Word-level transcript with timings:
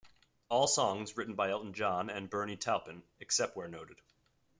All 0.49 0.65
songs 0.65 1.15
written 1.15 1.35
by 1.35 1.51
Elton 1.51 1.73
John 1.73 2.09
and 2.09 2.27
Bernie 2.27 2.57
Taupin, 2.57 3.03
except 3.19 3.55
where 3.55 3.67
noted. 3.67 4.01